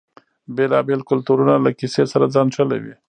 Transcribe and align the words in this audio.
بیلابیل 0.55 1.01
کلتورونه 1.09 1.53
له 1.65 1.71
کیسې 1.79 2.03
سره 2.11 2.25
ځان 2.33 2.47
نښلوي. 2.51 2.93